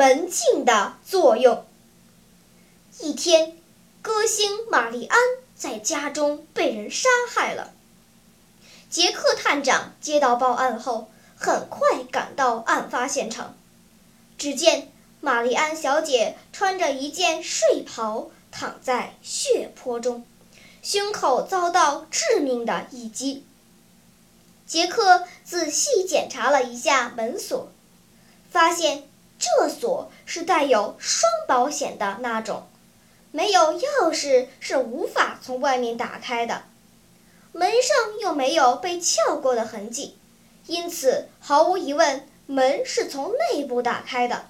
[0.00, 1.66] 门禁的作用。
[3.00, 3.58] 一天，
[4.00, 5.18] 歌星玛丽安
[5.54, 7.74] 在家中被人杀害了。
[8.88, 13.54] 杰克探长接到报案后，很快赶到案发现场。
[14.38, 14.90] 只见
[15.20, 20.24] 玛丽安小姐穿着一件睡袍，躺在血泊中，
[20.82, 23.44] 胸口遭到致命的一击。
[24.66, 27.70] 杰克仔细检查了一下门锁，
[28.50, 29.09] 发现
[29.40, 32.68] 这锁是带有双保险的那种，
[33.32, 36.64] 没有钥匙是无法从外面打开的。
[37.52, 40.18] 门上又没有被撬过的痕迹，
[40.66, 44.44] 因此毫无疑问，门是从内部打开的。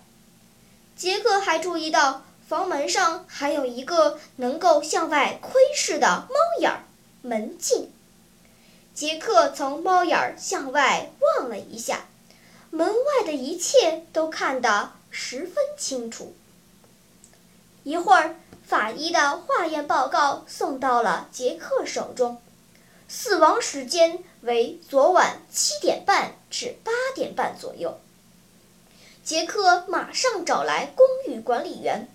[0.97, 6.83] 杰克还注意到房门上还有一个能够向外窥视的猫眼儿
[7.23, 7.91] 门镜。
[8.93, 12.07] 杰克从猫眼儿向外望了一下，
[12.71, 16.35] 门外的一切都看得十分清楚。
[17.83, 22.41] 一会儿，法医的化验报告送到了杰克手中。
[23.09, 27.99] 死亡时间为昨晚七点半至八点半左右。
[29.25, 32.09] 杰克马上找来公寓管理员，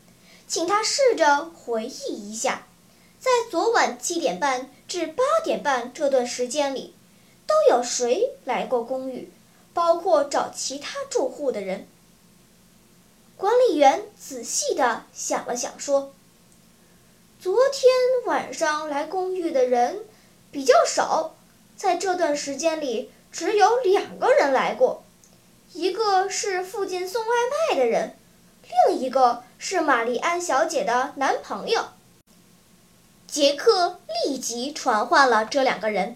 [0.48, 2.66] 请他试着回忆一下，
[3.20, 6.94] 在昨晚七点半至八点半这段时间里，
[7.46, 9.30] 都有谁来过公寓，
[9.76, 11.88] 包括找其他住户的人。
[13.38, 16.14] 管理员仔细地想了想，说
[17.40, 17.92] ：“昨天
[18.26, 20.06] 晚上来公寓的人。”
[20.52, 21.36] 比较少，
[21.76, 25.04] 在这段时间里，只有两个人来过，
[25.74, 27.36] 一个是附近送外
[27.70, 28.18] 卖的人，
[28.88, 31.88] 另一个是玛丽安小姐的男朋友。
[33.28, 36.16] 杰克立即传唤了这两个人。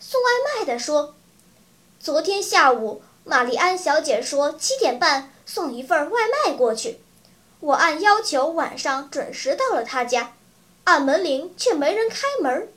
[0.00, 1.14] 送外卖的说
[2.06, 7.00] ：“昨天下午，玛丽安小姐说七点半送一份外卖过去，
[7.58, 10.34] 我按要求晚上准时到了她家，
[10.84, 12.68] 按门铃却没人开门。”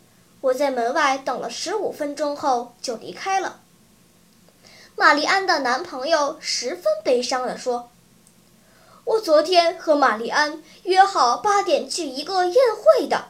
[0.41, 3.59] 我在门外等了十五分钟后就离开了。
[4.95, 7.91] 玛丽安的男朋友十分悲伤地说
[9.05, 13.25] ：“我昨天和玛丽安约好八点去一个宴会的，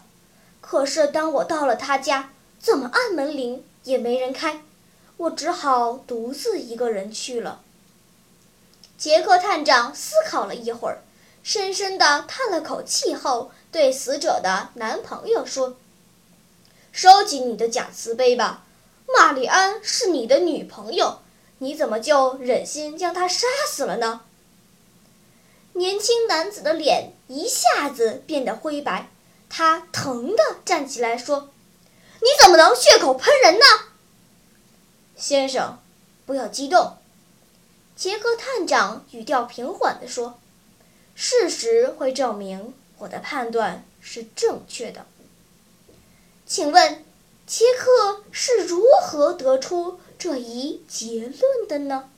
[0.62, 4.62] 可是当我到了她家，怎么按门铃也没人开，
[5.20, 7.62] 我只好独自一个人去了。”
[8.98, 11.02] 杰克探长思考了一会儿，
[11.44, 15.78] 深深地叹了口气后，对死者的男朋友说。
[16.92, 18.64] 收起你的假慈悲吧，
[19.16, 21.20] 玛丽安是你的女朋友，
[21.60, 24.22] 你怎么就忍心将她杀死了呢？
[25.74, 29.10] 年轻男子的脸一下子变得灰白，
[29.48, 31.50] 他疼地站起来说
[32.20, 33.66] ：“你怎么能血口喷人呢？”
[35.20, 35.78] 先生，
[36.26, 36.96] 不要激动。”
[37.94, 40.40] 杰克探长语调平缓地说
[41.14, 45.06] ，“事实会证明我的判断是正确的。”
[46.48, 47.04] 请问，
[47.46, 52.10] 杰克是如何得出这一结论的呢？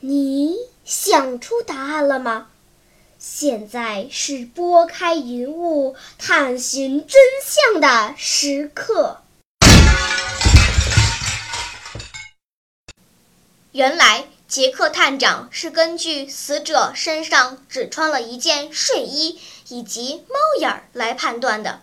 [0.00, 2.48] 你想出答案了吗？
[3.20, 9.20] 现在是拨开云雾探寻真相的时刻。
[13.72, 14.24] 原来。
[14.50, 19.38] 杰克探长是根据死者身上只穿了一件睡衣
[19.68, 21.80] 以及猫眼儿来判断的，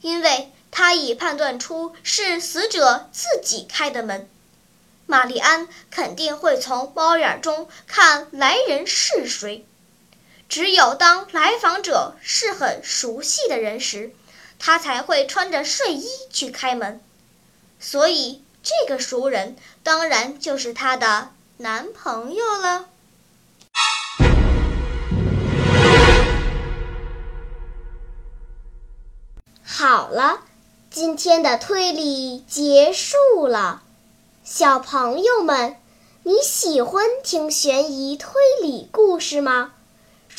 [0.00, 4.28] 因为他已判断出是死者自己开的门。
[5.06, 9.64] 玛丽安肯定会从猫眼中看来人是谁，
[10.50, 14.12] 只有当来访者是很熟悉的人时，
[14.58, 17.00] 他才会穿着睡衣去开门。
[17.78, 21.30] 所以，这个熟人当然就是他的。
[21.58, 22.86] 男朋友了。
[29.62, 30.40] 好了，
[30.90, 33.82] 今天的推理结束了。
[34.42, 35.76] 小朋友们，
[36.24, 38.32] 你喜欢听悬疑推
[38.62, 39.74] 理故事吗？